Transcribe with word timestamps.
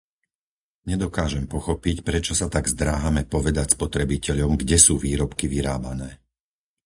Nedokážem 0.89 1.45
pochopiť, 1.53 1.97
prečo 2.07 2.33
sa 2.39 2.47
tak 2.55 2.65
zdráhame 2.73 3.21
povedať 3.33 3.67
spotrebiteľom, 3.77 4.51
kde 4.61 4.77
sú 4.85 4.93
výrobky 5.05 5.45
vyrábané. 5.53 6.09